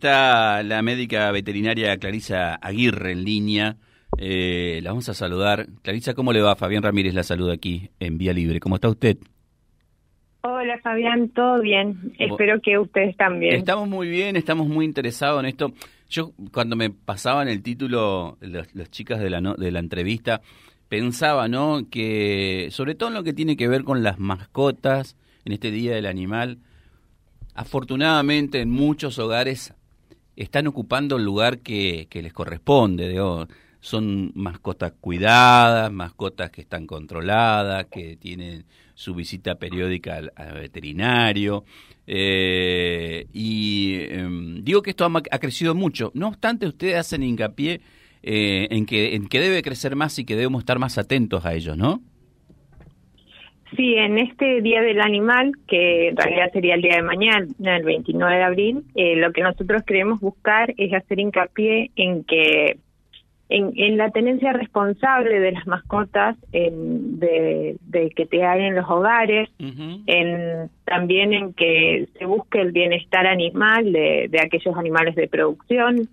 Está 0.00 0.62
la 0.62 0.80
médica 0.80 1.30
veterinaria 1.30 1.94
Clarisa 1.98 2.54
Aguirre 2.54 3.12
en 3.12 3.22
línea. 3.22 3.76
Eh, 4.16 4.80
la 4.82 4.92
vamos 4.92 5.10
a 5.10 5.12
saludar. 5.12 5.66
Clarisa, 5.82 6.14
¿cómo 6.14 6.32
le 6.32 6.40
va? 6.40 6.56
Fabián 6.56 6.82
Ramírez 6.82 7.12
la 7.12 7.22
saluda 7.22 7.52
aquí 7.52 7.90
en 8.00 8.16
Vía 8.16 8.32
Libre. 8.32 8.60
¿Cómo 8.60 8.76
está 8.76 8.88
usted? 8.88 9.18
Hola 10.40 10.78
Fabián, 10.82 11.28
todo 11.28 11.60
bien. 11.60 12.14
Espero 12.18 12.62
que 12.62 12.78
ustedes 12.78 13.14
también. 13.18 13.56
Estamos 13.56 13.90
muy 13.90 14.08
bien, 14.08 14.36
estamos 14.36 14.68
muy 14.68 14.86
interesados 14.86 15.40
en 15.40 15.50
esto. 15.50 15.74
Yo 16.08 16.32
cuando 16.50 16.76
me 16.76 16.88
pasaban 16.88 17.48
el 17.48 17.62
título 17.62 18.38
las 18.40 18.90
chicas 18.90 19.20
de 19.20 19.28
la, 19.28 19.42
de 19.42 19.70
la 19.70 19.80
entrevista, 19.80 20.40
pensaba, 20.88 21.46
¿no? 21.46 21.90
Que 21.90 22.68
sobre 22.70 22.94
todo 22.94 23.10
en 23.10 23.16
lo 23.16 23.22
que 23.22 23.34
tiene 23.34 23.54
que 23.54 23.68
ver 23.68 23.84
con 23.84 24.02
las 24.02 24.18
mascotas, 24.18 25.18
en 25.44 25.52
este 25.52 25.70
Día 25.70 25.94
del 25.94 26.06
Animal, 26.06 26.56
afortunadamente 27.54 28.62
en 28.62 28.70
muchos 28.70 29.18
hogares 29.18 29.74
están 30.42 30.66
ocupando 30.66 31.16
el 31.16 31.24
lugar 31.24 31.58
que, 31.58 32.08
les 32.10 32.32
corresponde. 32.32 33.14
son 33.80 34.32
mascotas 34.34 34.92
cuidadas, 35.00 35.92
mascotas 35.92 36.50
que 36.50 36.62
están 36.62 36.86
controladas, 36.86 37.86
que 37.86 38.16
tienen 38.16 38.64
su 38.94 39.14
visita 39.14 39.56
periódica 39.56 40.16
al, 40.16 40.52
veterinario. 40.54 41.64
Eh, 42.06 43.26
y 43.32 43.96
em, 44.08 44.64
digo 44.64 44.82
que 44.82 44.90
esto 44.90 45.04
ha, 45.04 45.38
crecido 45.38 45.74
mucho. 45.74 46.10
No 46.14 46.28
obstante, 46.28 46.66
ustedes 46.66 46.96
hacen 46.96 47.22
hincapié 47.22 47.80
eh, 48.22 48.68
en, 48.70 48.86
que, 48.86 49.14
en 49.14 49.28
que 49.28 49.40
debe 49.40 49.62
crecer 49.62 49.94
más 49.94 50.18
y 50.18 50.24
que 50.24 50.36
debemos 50.36 50.60
estar 50.60 50.78
más 50.78 50.96
atentos 50.96 51.44
a 51.44 51.54
ellos, 51.54 51.76
¿no? 51.76 52.02
Sí, 53.76 53.94
en 53.94 54.18
este 54.18 54.62
Día 54.62 54.82
del 54.82 55.00
Animal, 55.00 55.52
que 55.68 56.08
en 56.08 56.16
realidad 56.16 56.50
sería 56.52 56.74
el 56.74 56.82
día 56.82 56.96
de 56.96 57.02
mañana, 57.02 57.46
el 57.58 57.84
29 57.84 58.36
de 58.36 58.42
abril, 58.42 58.84
eh, 58.94 59.16
lo 59.16 59.32
que 59.32 59.42
nosotros 59.42 59.82
queremos 59.84 60.20
buscar 60.20 60.74
es 60.76 60.92
hacer 60.92 61.20
hincapié 61.20 61.90
en 61.94 62.24
que 62.24 62.78
en, 63.48 63.96
la 63.96 64.10
tenencia 64.10 64.52
responsable 64.52 65.40
de 65.40 65.52
las 65.52 65.66
mascotas, 65.66 66.36
en, 66.52 67.18
de, 67.18 67.76
que 68.14 68.26
te 68.26 68.44
hagan 68.44 68.60
en 68.60 68.74
los 68.76 68.88
hogares, 68.88 69.50
en 69.58 70.70
también 70.84 71.32
en 71.32 71.52
que 71.52 72.06
se 72.16 72.26
busque 72.26 72.60
el 72.60 72.70
bienestar 72.70 73.26
animal 73.26 73.92
de, 73.92 74.28
de 74.30 74.40
aquellos 74.40 74.76
animales 74.76 75.16
de 75.16 75.26
producción, 75.26 76.08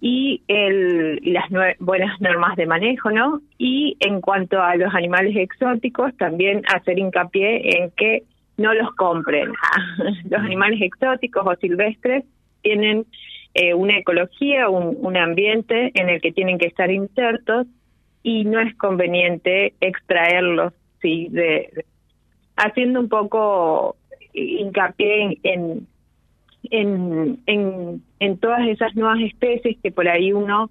y 0.00 0.42
el, 0.48 1.20
las 1.24 1.44
buenas 1.78 2.20
normas 2.20 2.56
de 2.56 2.66
manejo, 2.66 3.10
¿no? 3.10 3.40
Y 3.58 3.96
en 4.00 4.20
cuanto 4.20 4.60
a 4.62 4.74
los 4.76 4.94
animales 4.94 5.36
exóticos, 5.36 6.16
también 6.16 6.62
hacer 6.74 6.98
hincapié 6.98 7.78
en 7.78 7.90
que 7.90 8.22
no 8.56 8.72
los 8.72 8.90
compren. 8.94 9.52
los 10.30 10.40
animales 10.40 10.80
exóticos 10.80 11.46
o 11.46 11.54
silvestres 11.56 12.24
tienen 12.62 13.04
eh, 13.54 13.74
una 13.74 13.98
ecología, 13.98 14.70
un, 14.70 14.96
un 15.00 15.16
ambiente 15.16 15.90
en 15.94 16.08
el 16.08 16.20
que 16.20 16.32
tienen 16.32 16.58
que 16.58 16.66
estar 16.66 16.90
insertos 16.90 17.66
y 18.22 18.44
no 18.44 18.60
es 18.60 18.74
conveniente 18.76 19.74
extraerlos, 19.80 20.72
sí, 21.00 21.28
de, 21.30 21.84
haciendo 22.56 23.00
un 23.00 23.08
poco 23.08 23.96
hincapié 24.32 25.22
en 25.22 25.38
en, 25.42 25.86
en, 26.70 27.40
en 27.46 28.38
todas 28.38 28.66
esas 28.68 28.94
nuevas 28.94 29.20
especies 29.20 29.76
que 29.82 29.90
por 29.90 30.08
ahí 30.08 30.32
uno, 30.32 30.70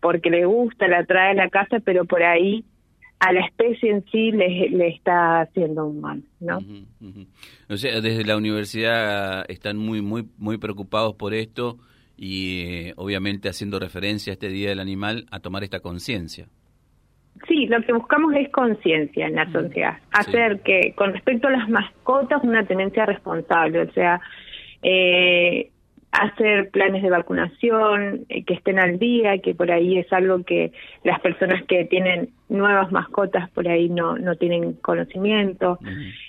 porque 0.00 0.30
le 0.30 0.44
gusta, 0.44 0.88
la 0.88 1.04
trae 1.04 1.30
a 1.30 1.34
la 1.34 1.48
casa, 1.48 1.78
pero 1.80 2.04
por 2.04 2.22
ahí 2.22 2.64
a 3.22 3.32
la 3.32 3.46
especie 3.46 3.88
en 3.88 4.04
sí 4.10 4.32
le, 4.32 4.68
le 4.70 4.88
está 4.88 5.42
haciendo 5.42 5.86
un 5.86 6.00
mal, 6.00 6.24
¿no? 6.40 6.58
O 7.68 7.76
sea, 7.76 8.00
desde 8.00 8.24
la 8.24 8.36
universidad 8.36 9.48
están 9.48 9.76
muy, 9.78 10.02
muy, 10.02 10.26
muy 10.38 10.58
preocupados 10.58 11.14
por 11.14 11.32
esto 11.32 11.78
y 12.16 12.62
eh, 12.62 12.94
obviamente 12.96 13.48
haciendo 13.48 13.78
referencia 13.78 14.32
a 14.32 14.34
este 14.34 14.48
Día 14.48 14.70
del 14.70 14.80
Animal 14.80 15.26
a 15.30 15.38
tomar 15.38 15.62
esta 15.62 15.78
conciencia. 15.78 16.48
Sí, 17.46 17.66
lo 17.66 17.80
que 17.82 17.92
buscamos 17.92 18.34
es 18.34 18.50
conciencia 18.50 19.28
en 19.28 19.36
la 19.36 19.50
sociedad, 19.52 19.98
hacer 20.10 20.60
que 20.62 20.92
con 20.96 21.12
respecto 21.12 21.46
a 21.46 21.52
las 21.52 21.68
mascotas 21.68 22.42
una 22.42 22.66
tenencia 22.66 23.06
responsable, 23.06 23.82
o 23.82 23.92
sea, 23.92 24.20
eh, 24.82 25.70
hacer 26.12 26.70
planes 26.70 27.02
de 27.02 27.10
vacunación 27.10 28.26
eh, 28.28 28.44
que 28.44 28.54
estén 28.54 28.78
al 28.78 28.98
día, 28.98 29.38
que 29.38 29.54
por 29.54 29.72
ahí 29.72 29.98
es 29.98 30.12
algo 30.12 30.44
que 30.44 30.72
las 31.04 31.20
personas 31.20 31.64
que 31.64 31.86
tienen 31.86 32.30
nuevas 32.48 32.92
mascotas 32.92 33.50
por 33.50 33.66
ahí 33.66 33.88
no, 33.88 34.18
no 34.18 34.36
tienen 34.36 34.74
conocimiento, 34.74 35.78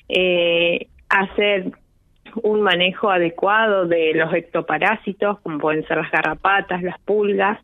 eh, 0.08 0.88
hacer 1.09 1.72
un 2.42 2.62
manejo 2.62 3.12
adecuado 3.12 3.86
de 3.86 4.13
los 4.13 4.34
ectoparásitos, 4.34 5.40
como 5.42 5.59
pueden 5.59 5.86
ser 5.86 5.97
las 5.97 6.12
garrapatas, 6.12 6.81
las 6.81 7.00
pulgas, 7.02 7.59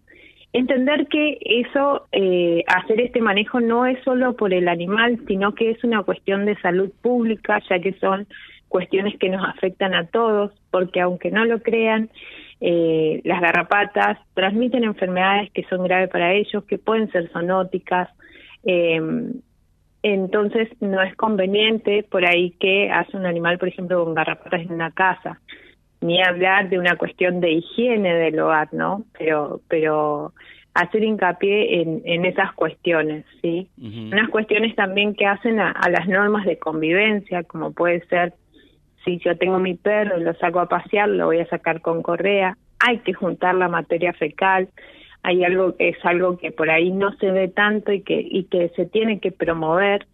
entender 0.51 1.07
que 1.07 1.37
eso, 1.41 2.07
eh, 2.11 2.63
hacer 2.67 3.01
este 3.01 3.21
manejo 3.21 3.61
no 3.61 3.85
es 3.85 3.97
solo 4.03 4.35
por 4.35 4.53
el 4.53 4.67
animal, 4.67 5.19
sino 5.27 5.55
que 5.55 5.71
es 5.71 5.83
una 5.83 6.03
cuestión 6.03 6.45
de 6.45 6.59
salud 6.59 6.91
pública, 7.01 7.61
ya 7.69 7.79
que 7.79 7.93
son 7.93 8.27
cuestiones 8.69 9.17
que 9.19 9.29
nos 9.29 9.45
afectan 9.47 9.93
a 9.93 10.07
todos, 10.07 10.51
porque 10.71 11.01
aunque 11.01 11.31
no 11.31 11.43
lo 11.43 11.61
crean, 11.61 12.09
eh, 12.61 13.21
las 13.23 13.41
garrapatas 13.41 14.17
transmiten 14.33 14.83
enfermedades 14.83 15.51
que 15.51 15.63
son 15.63 15.83
graves 15.83 16.09
para 16.09 16.33
ellos, 16.33 16.63
que 16.65 16.77
pueden 16.77 17.11
ser 17.11 17.29
zoonóticas. 17.31 18.09
Eh, 18.63 19.01
entonces 20.01 20.69
no 20.79 21.01
es 21.01 21.15
conveniente 21.15 22.03
por 22.09 22.25
ahí 22.25 22.51
que 22.51 22.89
hace 22.89 23.17
un 23.17 23.25
animal, 23.25 23.57
por 23.57 23.67
ejemplo, 23.67 24.03
con 24.03 24.13
garrapatas 24.13 24.61
en 24.61 24.71
una 24.71 24.91
casa, 24.91 25.41
ni 26.01 26.21
hablar 26.23 26.69
de 26.69 26.79
una 26.79 26.95
cuestión 26.95 27.41
de 27.41 27.51
higiene 27.51 28.13
del 28.13 28.39
hogar, 28.39 28.69
¿no? 28.71 29.03
Pero, 29.17 29.59
pero 29.67 30.33
hacer 30.73 31.03
hincapié 31.03 31.81
en, 31.81 32.01
en 32.05 32.25
esas 32.25 32.53
cuestiones, 32.53 33.25
¿sí? 33.41 33.67
Unas 33.77 34.29
cuestiones 34.29 34.75
también 34.75 35.13
que 35.13 35.25
hacen 35.25 35.59
a, 35.59 35.73
las 35.89 36.07
normas 36.07 36.45
de 36.45 36.57
convivencia, 36.57 37.43
como 37.43 37.73
puede 37.73 38.05
ser 38.07 38.33
si 39.03 39.17
yo 39.19 39.37
tengo 39.37 39.59
mi 39.59 39.75
perro 39.75 40.19
y 40.19 40.23
lo 40.23 40.33
saco 40.35 40.59
a 40.59 40.69
pasear, 40.69 41.09
lo 41.09 41.27
voy 41.27 41.39
a 41.39 41.47
sacar 41.47 41.81
con 41.81 42.01
correa, 42.01 42.57
hay 42.79 42.99
que 42.99 43.13
juntar 43.13 43.55
la 43.55 43.67
materia 43.67 44.13
fecal, 44.13 44.69
hay 45.23 45.43
algo 45.43 45.75
es 45.79 45.97
algo 46.05 46.37
que 46.37 46.51
por 46.51 46.69
ahí 46.69 46.91
no 46.91 47.11
se 47.17 47.31
ve 47.31 47.49
tanto 47.49 47.91
y 47.91 48.01
que 48.01 48.19
y 48.19 48.45
que 48.45 48.69
se 48.69 48.85
tiene 48.85 49.19
que 49.19 49.31
promover. 49.31 50.07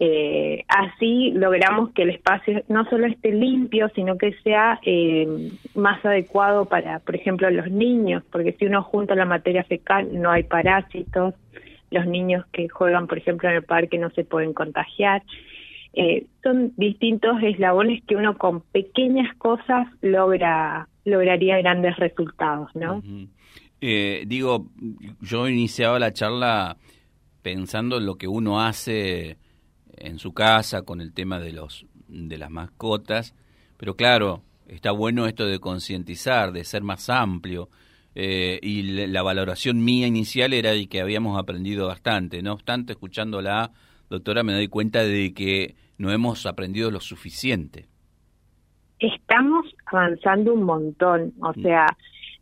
Eh, 0.00 0.64
así 0.68 1.30
logramos 1.32 1.90
que 1.90 2.02
el 2.02 2.10
espacio 2.10 2.64
no 2.68 2.84
solo 2.90 3.06
esté 3.06 3.30
limpio 3.30 3.88
sino 3.94 4.18
que 4.18 4.32
sea 4.42 4.80
eh, 4.84 5.52
más 5.76 6.04
adecuado 6.04 6.64
para 6.64 6.98
por 6.98 7.14
ejemplo 7.14 7.48
los 7.48 7.70
niños 7.70 8.24
porque 8.32 8.54
si 8.54 8.66
uno 8.66 8.82
junta 8.82 9.14
la 9.14 9.24
materia 9.24 9.64
fecal 9.64 10.08
no 10.12 10.30
hay 10.30 10.44
parásitos. 10.44 11.34
Los 11.90 12.06
niños 12.06 12.44
que 12.50 12.68
juegan 12.68 13.06
por 13.06 13.18
ejemplo 13.18 13.48
en 13.48 13.56
el 13.56 13.62
parque 13.62 13.98
no 13.98 14.10
se 14.10 14.24
pueden 14.24 14.52
contagiar 14.52 15.22
eh, 15.96 16.26
son 16.42 16.72
distintos 16.76 17.42
eslabones 17.42 18.02
que 18.04 18.16
uno 18.16 18.36
con 18.36 18.60
pequeñas 18.60 19.34
cosas 19.36 19.86
logra 20.00 20.88
lograría 21.04 21.58
grandes 21.58 21.96
resultados, 21.96 22.70
¿no? 22.74 23.02
eh, 23.80 24.24
digo, 24.26 24.68
yo 25.20 25.48
iniciaba 25.48 25.98
la 25.98 26.12
charla 26.12 26.78
pensando 27.42 27.98
en 27.98 28.06
lo 28.06 28.16
que 28.16 28.26
uno 28.26 28.62
hace 28.62 29.36
en 29.96 30.18
su 30.18 30.32
casa 30.32 30.82
con 30.82 31.02
el 31.02 31.12
tema 31.12 31.38
de 31.38 31.52
los 31.52 31.86
de 32.08 32.38
las 32.38 32.50
mascotas, 32.50 33.34
pero 33.76 33.96
claro, 33.96 34.42
está 34.68 34.90
bueno 34.92 35.26
esto 35.26 35.46
de 35.46 35.58
concientizar, 35.58 36.52
de 36.52 36.64
ser 36.64 36.82
más 36.82 37.10
amplio. 37.10 37.68
Eh, 38.16 38.60
y 38.62 38.82
la 39.08 39.22
valoración 39.22 39.84
mía 39.84 40.06
inicial 40.06 40.52
era 40.52 40.70
de 40.70 40.86
que 40.86 41.00
habíamos 41.00 41.38
aprendido 41.38 41.88
bastante. 41.88 42.42
No 42.42 42.52
obstante, 42.52 42.92
escuchándola, 42.92 43.72
doctora, 44.08 44.42
me 44.44 44.52
doy 44.52 44.68
cuenta 44.68 45.02
de 45.02 45.34
que 45.34 45.74
no 45.98 46.10
hemos 46.10 46.46
aprendido 46.46 46.90
lo 46.90 47.00
suficiente. 47.00 47.86
Estamos 48.98 49.66
avanzando 49.86 50.54
un 50.54 50.62
montón, 50.62 51.32
o 51.40 51.50
mm. 51.50 51.62
sea, 51.62 51.86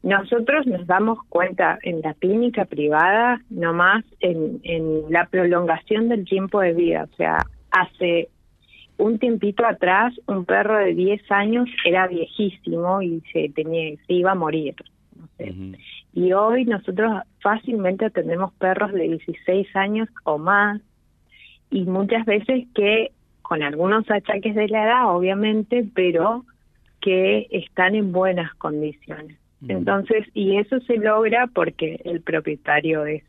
nosotros 0.03 0.67
nos 0.67 0.87
damos 0.87 1.19
cuenta 1.29 1.79
en 1.83 2.01
la 2.01 2.15
clínica 2.15 2.65
privada, 2.65 3.41
nomás 3.51 4.05
en, 4.21 4.61
en 4.65 5.11
la 5.11 5.27
prolongación 5.27 6.09
del 6.09 6.25
tiempo 6.25 6.61
de 6.61 6.73
vida, 6.73 7.09
o 7.11 7.17
sea, 7.17 7.39
hace 7.71 8.29
un 9.03 9.19
tiempito 9.19 9.67
atrás 9.67 10.15
un 10.27 10.45
perro 10.45 10.79
de 10.79 10.95
10 10.95 11.31
años 11.31 11.69
era 11.85 12.07
viejísimo 12.07 13.03
y 13.03 13.23
se 13.33 13.49
tenía 13.49 13.97
se 14.07 14.13
iba 14.13 14.33
a 14.33 14.37
morir. 14.37 14.75
Y 16.13 16.33
hoy 16.33 16.65
nosotros 16.67 17.23
fácilmente 17.41 18.05
atendemos 18.05 18.53
perros 18.55 18.93
de 18.93 19.09
16 19.09 19.75
años 19.75 20.09
o 20.25 20.39
más 20.39 20.81
y 21.71 21.83
muchas 21.85 22.25
veces 22.27 22.67
que 22.75 23.13
con 23.53 23.63
algunos 23.63 24.11
achaques 24.11 24.55
de 24.55 24.67
la 24.69 24.85
edad, 24.85 25.15
obviamente, 25.15 25.85
pero 25.95 26.47
que 27.03 27.49
están 27.51 27.95
en 27.95 28.11
buenas 28.11 28.55
condiciones. 28.55 29.37
Entonces, 29.69 30.27
y 30.33 30.57
eso 30.57 30.81
se 30.81 30.97
logra 30.97 31.49
porque 31.49 32.01
el 32.07 32.23
propietario 32.23 33.05
es 33.05 33.23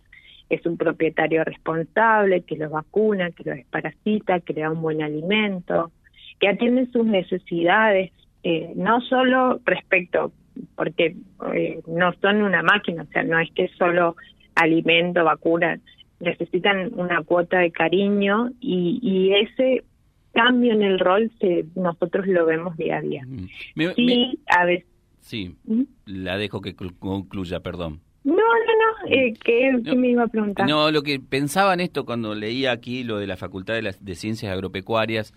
es 0.50 0.66
un 0.66 0.78
propietario 0.78 1.44
responsable, 1.44 2.44
que 2.44 2.56
los 2.56 2.72
vacuna, 2.72 3.32
que 3.32 3.44
los 3.44 3.58
desparasita, 3.58 4.40
que 4.40 4.54
le 4.54 4.62
da 4.62 4.72
un 4.72 4.82
buen 4.82 5.02
alimento, 5.02 5.92
que 6.40 6.48
atiende 6.48 6.86
sus 6.94 7.06
necesidades, 7.06 8.14
eh, 8.44 8.72
no 8.78 9.02
solo 9.02 9.60
respecto 9.66 10.32
porque 10.76 11.18
eh, 11.54 11.82
no 11.86 12.14
son 12.22 12.44
una 12.44 12.64
máquina, 12.64 13.04
o 13.04 13.08
sea, 13.08 13.24
no 13.24 13.40
es 13.40 13.52
que 13.52 13.68
solo 13.78 14.16
alimento, 14.56 15.26
vacuna, 15.26 15.80
necesitan 16.22 16.94
una 16.96 17.22
cuota 17.24 17.60
de 17.60 17.72
cariño 17.72 18.52
y, 18.62 19.00
y 19.02 19.34
ese 19.34 19.84
cambio 20.34 20.74
en 20.74 20.82
el 20.82 21.00
rol 21.00 21.32
se, 21.40 21.66
nosotros 21.76 22.28
lo 22.28 22.46
vemos 22.46 22.76
día 22.78 22.98
a 22.98 23.02
día. 23.02 23.24
Mm. 23.26 23.48
sí, 23.96 24.40
a 24.48 24.66
veces. 24.66 24.88
Sí, 25.20 25.56
¿Mm? 25.64 25.84
la 26.06 26.38
dejo 26.38 26.60
que 26.60 26.76
concluya, 26.76 27.62
perdón. 27.62 28.02
No, 28.26 28.36
no, 28.36 28.40
no, 28.40 29.14
eh, 29.14 29.34
¿qué, 29.44 29.72
me 29.96 30.10
iba 30.10 30.24
a 30.24 30.28
preguntar? 30.28 30.68
No, 30.68 30.92
lo 30.92 31.02
que 31.02 31.20
pensaba 31.20 31.74
en 31.74 31.82
esto 31.82 32.06
cuando 32.06 32.36
leía 32.36 32.72
aquí 32.72 33.04
lo 33.04 33.18
de 33.18 33.28
la 33.28 33.38
Facultad 33.38 33.74
de, 33.74 33.82
las, 33.82 34.04
de 34.04 34.16
Ciencias 34.16 34.52
Agropecuarias, 34.52 35.34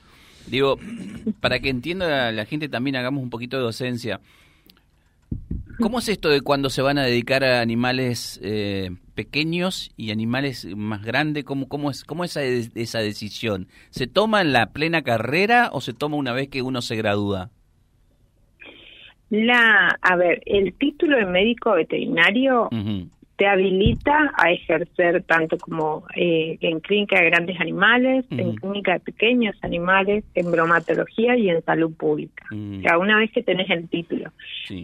digo, 0.48 0.76
para 1.40 1.58
que 1.58 1.69
entienda 1.69 2.31
la 2.32 2.44
gente 2.44 2.69
también 2.69 2.96
hagamos 2.96 3.22
un 3.22 3.31
poquito 3.31 3.56
de 3.56 3.64
docencia. 3.64 4.20
¿Cómo 5.81 5.99
es 5.99 6.08
esto 6.08 6.31
de 6.31 6.40
cuando 6.40 6.70
se 6.70 6.82
van 6.82 6.99
a 6.99 7.05
dedicar 7.05 7.44
a 7.44 7.61
animales 7.61 8.40
eh, 8.43 8.90
pequeños 9.14 9.90
y 9.96 10.11
animales 10.11 10.67
más 10.75 11.05
grandes? 11.05 11.44
¿Cómo, 11.44 11.69
cómo 11.69 11.90
es, 11.90 12.05
cómo 12.05 12.25
es 12.25 12.37
esa, 12.37 12.70
esa 12.75 12.99
decisión? 13.00 13.69
¿Se 13.90 14.06
toma 14.06 14.40
en 14.40 14.52
la 14.52 14.73
plena 14.73 15.02
carrera 15.02 15.70
o 15.73 15.81
se 15.81 15.93
toma 15.93 16.17
una 16.17 16.32
vez 16.32 16.49
que 16.49 16.62
uno 16.62 16.81
se 16.81 16.96
gradúa? 16.96 17.50
La, 19.28 19.99
a 20.00 20.17
ver, 20.17 20.40
el 20.46 20.73
título 20.75 21.17
de 21.17 21.26
médico 21.26 21.73
veterinario 21.73 22.70
te 23.37 23.47
habilita 23.47 24.33
a 24.37 24.50
ejercer 24.50 25.23
tanto 25.25 25.59
como 25.59 26.05
eh, 26.17 26.56
en 26.61 26.81
clínica 26.81 27.21
de 27.21 27.27
grandes 27.27 27.61
animales, 27.61 28.25
en 28.31 28.56
clínica 28.56 28.94
de 28.94 29.00
pequeños 29.00 29.55
animales, 29.61 30.25
en 30.35 30.50
bromatología 30.50 31.37
y 31.37 31.50
en 31.50 31.62
salud 31.62 31.94
pública. 31.94 32.47
O 32.50 32.81
sea, 32.81 32.99
una 32.99 33.19
vez 33.19 33.31
que 33.33 33.43
tenés 33.43 33.69
el 33.69 33.88
título. 33.88 34.33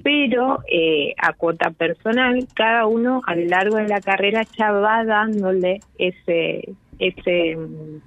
Pero 0.05 0.61
eh, 0.71 1.15
a 1.17 1.33
cuota 1.33 1.71
personal, 1.71 2.47
cada 2.55 2.87
uno 2.87 3.23
a 3.27 3.35
lo 3.35 3.47
largo 3.47 3.77
de 3.77 3.89
la 3.89 4.01
carrera 4.01 4.43
ya 4.59 4.71
va 4.71 5.03
dándole 5.05 5.81
ese, 5.99 6.75
ese, 6.99 7.57
mm, 7.57 8.01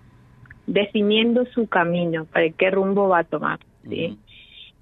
definiendo 0.67 1.45
su 1.47 1.67
camino, 1.67 2.25
para 2.25 2.49
qué 2.51 2.69
rumbo 2.69 3.09
va 3.09 3.19
a 3.19 3.23
tomar. 3.23 3.59
¿sí? 3.89 4.15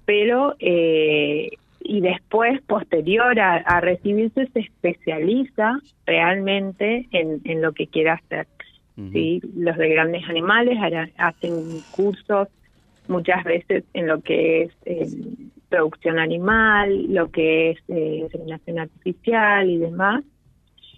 Pero 0.04 0.56
eh, 0.58 1.52
y 1.84 2.00
después, 2.00 2.60
posterior 2.62 3.38
a, 3.38 3.80
recibirse, 3.80 4.46
se 4.46 4.60
especializa 4.60 5.78
realmente 6.06 7.06
en, 7.12 7.40
en 7.44 7.62
lo 7.62 7.72
que 7.72 7.86
quiera 7.86 8.14
hacer. 8.14 8.46
¿sí? 9.12 9.40
Los 9.54 9.76
de 9.76 9.90
grandes 9.90 10.28
animales 10.28 10.78
hacen 11.16 11.52
cursos 11.92 12.48
muchas 13.06 13.44
veces 13.44 13.84
en 13.92 14.06
lo 14.06 14.22
que 14.22 14.62
es 14.62 14.72
eh, 14.86 15.06
producción 15.68 16.18
animal, 16.18 17.12
lo 17.12 17.30
que 17.30 17.72
es 17.72 17.78
eh, 17.88 18.20
inseminación 18.22 18.78
artificial 18.78 19.68
y 19.68 19.78
demás, 19.78 20.24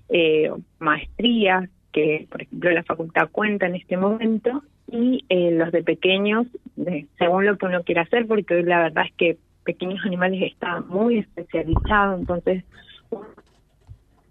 eh, 0.08 0.50
maestrías, 0.78 1.68
que 1.92 2.26
por 2.30 2.42
ejemplo 2.42 2.70
la 2.70 2.84
facultad 2.84 3.28
cuenta 3.32 3.66
en 3.66 3.74
este 3.74 3.96
momento, 3.96 4.62
y 4.88 5.24
eh, 5.28 5.50
los 5.50 5.72
de 5.72 5.82
pequeños, 5.82 6.46
según 7.18 7.44
lo 7.44 7.58
que 7.58 7.66
uno 7.66 7.82
quiera 7.82 8.02
hacer, 8.02 8.26
porque 8.26 8.54
hoy 8.54 8.62
la 8.62 8.82
verdad 8.82 9.06
es 9.06 9.12
que 9.14 9.36
pequeños 9.66 10.00
animales 10.06 10.40
está 10.42 10.80
muy 10.80 11.18
especializado, 11.18 12.16
entonces 12.16 12.64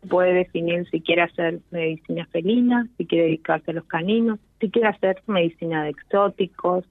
puede 0.10 0.34
definir 0.34 0.88
si 0.90 1.02
quiere 1.02 1.24
hacer 1.24 1.60
medicina 1.72 2.28
felina, 2.32 2.88
si 2.98 3.06
quiere 3.06 3.26
dedicarse 3.26 3.72
a 3.72 3.74
los 3.74 3.86
caninos, 3.86 4.40
si 4.60 4.70
quiere 4.70 4.88
hacer 4.88 5.22
medicina 5.28 5.84
de 5.84 5.90
exóticos, 5.90 6.86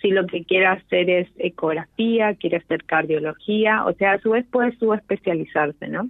si 0.00 0.10
lo 0.10 0.26
que 0.26 0.44
quiere 0.44 0.66
hacer 0.66 1.10
es 1.10 1.28
ecografía, 1.36 2.34
quiere 2.34 2.58
hacer 2.58 2.84
cardiología, 2.84 3.84
o 3.84 3.92
sea, 3.94 4.12
a 4.12 4.20
su 4.20 4.30
vez 4.30 4.46
puede 4.50 4.76
subespecializarse, 4.78 5.88
¿no? 5.88 6.08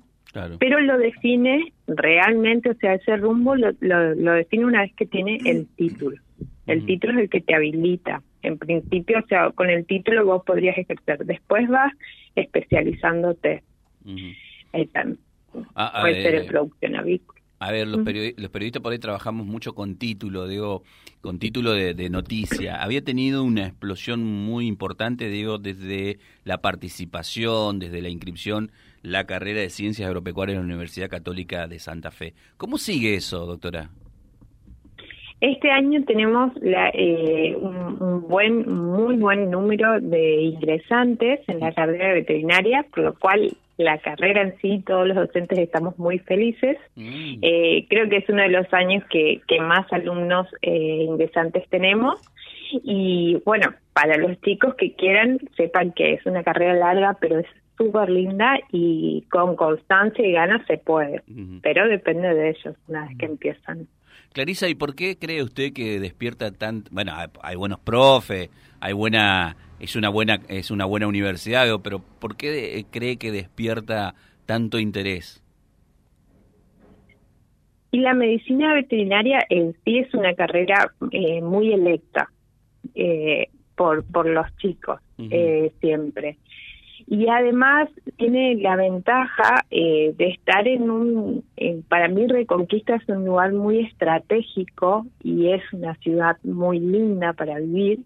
Pero 0.59 0.81
lo 0.81 0.99
define 0.99 1.73
realmente, 1.87 2.71
o 2.71 2.75
sea, 2.75 2.95
ese 2.95 3.17
rumbo 3.17 3.55
lo, 3.55 3.73
lo 3.81 4.33
define 4.33 4.65
una 4.65 4.83
vez 4.83 4.93
que 4.95 5.07
tiene 5.07 5.39
el 5.45 5.67
título. 5.77 6.17
El 6.67 6.87
título 6.87 7.15
es 7.15 7.25
el 7.25 7.31
que 7.31 7.41
te 7.41 7.55
habilita. 7.55 8.23
En 8.43 8.59
principio, 8.59 9.19
o 9.19 9.27
sea, 9.27 9.51
con 9.51 9.71
el 9.71 9.85
título 9.87 10.25
vos 10.25 10.43
podrías 10.45 10.77
ejercer. 10.79 11.25
Después 11.25 11.69
vas 11.69 11.93
especializándote. 12.35 13.63
Ah, 15.75 15.99
puede 16.01 16.23
ser 16.23 16.35
en 16.35 16.47
producción 16.47 16.97
avícola. 16.97 17.41
A 17.61 17.71
ver, 17.71 17.87
los, 17.89 18.03
periodistas 18.03 18.83
por 18.83 18.93
ahí 18.93 18.99
trabajamos 18.99 19.47
mucho 19.47 19.75
con 19.75 19.97
título, 19.97 20.47
digo, 20.47 20.83
con 21.23 21.39
título 21.39 21.73
de, 21.73 21.95
de, 21.95 22.11
noticia. 22.11 22.83
Había 22.83 23.03
tenido 23.03 23.43
una 23.43 23.67
explosión 23.67 24.23
muy 24.23 24.67
importante, 24.67 25.31
digo, 25.31 25.57
desde 25.57 26.19
la 26.45 26.59
participación, 26.59 27.79
desde 27.79 28.03
la 28.03 28.11
inscripción, 28.11 28.71
la 29.01 29.25
carrera 29.25 29.61
de 29.61 29.71
Ciencias 29.71 30.07
Agropecuarias 30.07 30.57
en 30.57 30.63
la 30.63 30.67
Universidad 30.67 31.09
Católica 31.09 31.67
de 31.67 31.79
Santa 31.79 32.11
Fe. 32.11 32.35
¿Cómo 32.59 32.77
sigue 32.77 33.15
eso, 33.15 33.47
doctora? 33.47 33.89
Este 35.41 35.71
año 35.71 36.03
tenemos 36.05 36.53
la, 36.63 36.91
eh, 36.95 37.57
un, 37.57 38.27
buen, 38.29 38.73
muy 38.73 39.17
buen 39.17 39.51
número 39.51 40.01
de 40.01 40.43
ingresantes 40.43 41.41
en 41.49 41.61
la 41.61 41.73
carrera 41.73 42.15
veterinaria, 42.15 42.87
por 42.95 43.05
lo 43.05 43.15
cual 43.15 43.55
la 43.77 43.99
carrera 43.99 44.43
en 44.43 44.57
sí, 44.59 44.83
todos 44.87 45.07
los 45.07 45.17
docentes 45.17 45.59
estamos 45.59 45.99
muy 45.99 46.19
felices. 46.21 46.79
Mm. 46.95 47.39
Eh, 47.43 47.87
creo 47.89 48.09
que 48.09 48.19
es 48.19 48.29
uno 48.29 48.43
de 48.43 48.49
los 48.49 48.73
años 48.73 49.05
que, 49.11 49.43
que 49.47 49.61
más 49.61 49.93
alumnos 49.93 50.47
eh, 50.63 51.05
ingresantes 51.09 51.69
tenemos. 51.69 52.21
Y 52.83 53.41
bueno, 53.45 53.75
para 53.93 54.17
los 54.17 54.41
chicos 54.41 54.75
que 54.77 54.95
quieran, 54.95 55.39
sepan 55.57 55.93
que 55.93 56.15
es 56.15 56.27
una 56.27 56.43
carrera 56.43 56.75
larga, 56.75 57.17
pero 57.21 57.39
es 57.39 57.47
súper 57.77 58.09
linda 58.09 58.59
y 58.73 59.25
con 59.31 59.57
constancia 59.57 60.27
y 60.27 60.33
ganas 60.33 60.67
se 60.67 60.79
puede. 60.79 61.23
Pero 61.63 61.89
depende 61.89 62.35
de 62.35 62.51
ellos 62.51 62.77
una 62.89 63.07
vez 63.07 63.19
que 63.19 63.27
empiezan. 63.27 63.89
Clarisa, 64.33 64.69
¿y 64.69 64.75
por 64.75 64.95
qué 64.95 65.17
cree 65.17 65.43
usted 65.43 65.73
que 65.73 66.01
despierta 66.01 66.51
tanto? 66.53 66.91
Bueno, 66.93 67.13
hay, 67.43 67.57
buenos 67.57 67.79
profes, 67.81 68.51
hay 68.81 68.93
buena, 68.93 69.57
es 69.79 69.97
una 69.97 70.09
buena, 70.09 70.41
es 70.49 70.71
una 70.71 70.85
buena 70.85 71.07
universidad, 71.07 71.67
pero 71.83 72.01
¿por 72.01 72.37
qué 72.37 72.85
cree 72.91 73.17
que 73.17 73.31
despierta 73.31 74.15
tanto 74.47 74.79
interés? 74.79 75.43
Y 77.93 78.01
la 78.01 78.13
medicina 78.13 78.75
veterinaria 78.75 79.39
en 79.49 79.73
sí 79.85 79.99
es 79.99 80.13
una 80.15 80.35
carrera 80.35 80.93
eh, 81.13 81.41
muy 81.41 81.73
electa 81.73 82.29
eh, 82.95 83.49
por, 83.77 84.05
por 84.05 84.27
los 84.27 84.47
chicos, 84.57 85.01
eh, 85.19 85.73
siempre 85.81 86.39
y 87.07 87.29
además 87.29 87.89
tiene 88.17 88.57
la 88.57 88.77
ventaja 88.77 89.65
eh, 89.71 90.15
de 90.17 90.29
estar 90.29 90.67
en 90.67 90.91
un, 90.91 91.45
para 91.89 92.09
mí 92.09 92.27
Reconquista 92.27 92.97
es 92.97 93.09
un 93.09 93.27
lugar 93.27 93.53
muy 93.53 93.81
estratégico 93.81 95.07
y 95.23 95.49
es 95.49 95.63
una 95.73 95.95
ciudad 95.97 96.37
muy 96.43 96.81
linda 96.81 97.35
para 97.35 97.59
vivir, 97.59 98.01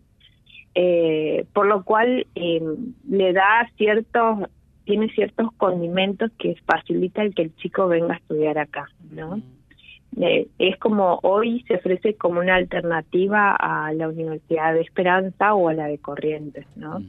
eh, 0.75 1.45
por 1.52 1.67
lo 1.67 1.85
cual 1.85 2.26
eh, 2.35 2.62
le 3.09 3.33
da 3.33 3.71
ciertos, 3.76 4.49
tiene 4.85 5.09
ciertos 5.11 5.52
condimentos 5.57 6.33
que 6.38 6.57
facilita 6.67 7.23
el 7.23 7.35
que 7.35 7.43
el 7.43 7.57
chico 7.57 7.87
venga 7.87 8.14
a 8.14 8.19
estudiar 8.19 8.59
acá, 8.59 8.88
¿no? 9.11 9.40
es 10.21 10.76
como 10.78 11.21
hoy 11.23 11.62
se 11.69 11.76
ofrece 11.76 12.14
como 12.14 12.40
una 12.40 12.57
alternativa 12.57 13.55
a 13.55 13.93
la 13.93 14.09
Universidad 14.09 14.75
de 14.75 14.81
Esperanza 14.81 15.55
o 15.55 15.69
a 15.69 15.75
la 15.75 15.87
de 15.87 15.99
Corrientes, 15.99 16.67
¿no? 16.75 17.00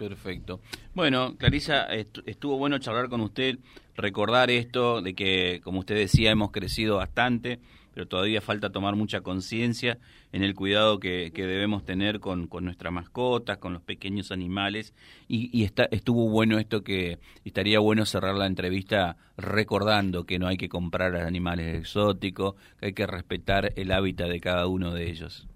Perfecto. 0.00 0.60
Bueno, 0.94 1.36
Clarisa, 1.36 1.84
estuvo 2.24 2.56
bueno 2.56 2.78
charlar 2.78 3.10
con 3.10 3.20
usted, 3.20 3.58
recordar 3.94 4.50
esto 4.50 5.02
de 5.02 5.12
que, 5.14 5.60
como 5.62 5.80
usted 5.80 5.94
decía, 5.94 6.30
hemos 6.30 6.52
crecido 6.52 6.96
bastante, 6.96 7.60
pero 7.92 8.08
todavía 8.08 8.40
falta 8.40 8.72
tomar 8.72 8.96
mucha 8.96 9.20
conciencia 9.20 9.98
en 10.32 10.42
el 10.42 10.54
cuidado 10.54 11.00
que, 11.00 11.30
debemos 11.34 11.84
tener 11.84 12.18
con, 12.18 12.48
nuestras 12.62 12.94
mascotas, 12.94 13.58
con 13.58 13.74
los 13.74 13.82
pequeños 13.82 14.32
animales. 14.32 14.94
Y, 15.28 15.50
y 15.52 15.64
está, 15.64 15.84
estuvo 15.90 16.30
bueno 16.30 16.58
esto 16.58 16.82
que 16.82 17.18
estaría 17.44 17.78
bueno 17.78 18.06
cerrar 18.06 18.36
la 18.36 18.46
entrevista 18.46 19.18
recordando 19.36 20.24
que 20.24 20.38
no 20.38 20.46
hay 20.46 20.56
que 20.56 20.70
comprar 20.70 21.14
animales 21.14 21.76
exóticos, 21.76 22.54
que 22.78 22.86
hay 22.86 22.92
que 22.94 23.06
respetar 23.06 23.74
el 23.76 23.92
hábitat 23.92 24.30
de 24.30 24.40
cada 24.40 24.66
uno 24.66 24.94
de 24.94 25.10
ellos. 25.10 25.46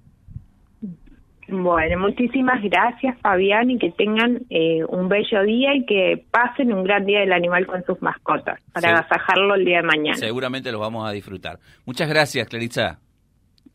Bueno, 1.48 1.98
muchísimas 1.98 2.62
gracias 2.62 3.18
Fabián 3.20 3.70
y 3.70 3.78
que 3.78 3.90
tengan 3.90 4.42
eh, 4.50 4.82
un 4.88 5.08
bello 5.08 5.42
día 5.42 5.74
y 5.74 5.84
que 5.84 6.24
pasen 6.30 6.72
un 6.72 6.84
gran 6.84 7.04
día 7.04 7.20
del 7.20 7.32
animal 7.32 7.66
con 7.66 7.84
sus 7.84 8.00
mascotas 8.00 8.60
para 8.72 8.90
agasajarlo 8.90 9.54
el 9.54 9.64
día 9.64 9.78
de 9.78 9.82
mañana. 9.82 10.16
Seguramente 10.16 10.72
los 10.72 10.80
vamos 10.80 11.08
a 11.08 11.12
disfrutar. 11.12 11.58
Muchas 11.84 12.08
gracias, 12.08 12.48
Clarissa. 12.48 12.98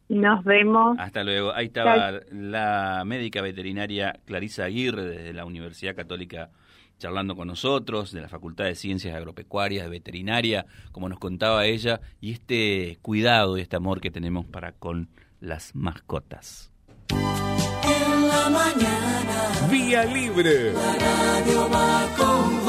Nos 0.10 0.44
vemos. 0.44 0.98
Hasta 1.00 1.24
luego. 1.24 1.54
Ahí 1.54 1.68
estaba 1.68 2.14
la 2.32 3.04
médica 3.06 3.42
veterinaria 3.42 4.20
Clarisa 4.26 4.66
Aguirre 4.66 5.04
desde 5.06 5.34
la 5.34 5.46
Universidad 5.46 5.96
Católica 5.96 6.50
charlando 6.98 7.36
con 7.36 7.48
nosotros, 7.48 8.12
de 8.12 8.20
la 8.20 8.28
Facultad 8.28 8.66
de 8.66 8.76
Ciencias 8.76 9.16
Agropecuarias, 9.16 9.86
de 9.86 9.90
Veterinaria, 9.90 10.66
como 10.92 11.08
nos 11.08 11.18
contaba 11.18 11.66
ella, 11.66 12.02
y 12.20 12.34
este 12.34 12.98
cuidado 13.02 13.58
y 13.58 13.62
este 13.62 13.78
amor 13.78 14.02
que 14.02 14.12
tenemos 14.12 14.46
para 14.46 14.74
con 14.74 15.08
las 15.40 15.74
mascotas 15.76 16.70
mañana. 18.50 19.68
Vía 19.70 20.06
libre. 20.06 20.74
La 20.74 20.94
radio 20.94 21.70
va 21.70 22.08
con 22.18 22.69